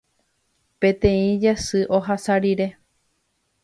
[0.85, 2.67] Peteĩ jasy ohasa rire.